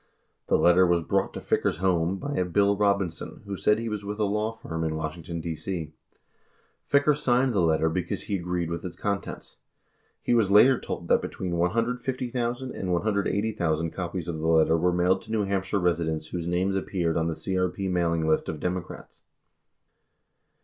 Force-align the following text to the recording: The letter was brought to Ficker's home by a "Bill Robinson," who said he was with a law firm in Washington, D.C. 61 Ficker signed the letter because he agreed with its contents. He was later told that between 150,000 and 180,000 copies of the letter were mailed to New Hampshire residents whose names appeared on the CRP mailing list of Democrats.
The 0.47 0.57
letter 0.57 0.83
was 0.87 1.03
brought 1.03 1.31
to 1.35 1.39
Ficker's 1.41 1.77
home 1.77 2.17
by 2.17 2.33
a 2.33 2.43
"Bill 2.43 2.75
Robinson," 2.75 3.43
who 3.45 3.55
said 3.55 3.77
he 3.77 3.87
was 3.87 4.03
with 4.03 4.17
a 4.17 4.23
law 4.23 4.51
firm 4.51 4.83
in 4.83 4.95
Washington, 4.95 5.41
D.C. 5.41 5.93
61 6.87 6.87
Ficker 7.03 7.15
signed 7.15 7.53
the 7.53 7.61
letter 7.61 7.87
because 7.87 8.23
he 8.23 8.35
agreed 8.37 8.71
with 8.71 8.83
its 8.83 8.95
contents. 8.95 9.57
He 10.23 10.33
was 10.33 10.49
later 10.49 10.79
told 10.79 11.07
that 11.09 11.21
between 11.21 11.55
150,000 11.55 12.71
and 12.71 12.91
180,000 12.93 13.91
copies 13.91 14.27
of 14.27 14.39
the 14.39 14.47
letter 14.47 14.75
were 14.75 14.91
mailed 14.91 15.21
to 15.21 15.31
New 15.31 15.43
Hampshire 15.43 15.77
residents 15.79 16.25
whose 16.29 16.47
names 16.47 16.75
appeared 16.75 17.15
on 17.15 17.27
the 17.27 17.35
CRP 17.35 17.87
mailing 17.87 18.27
list 18.27 18.49
of 18.49 18.59
Democrats. 18.59 19.21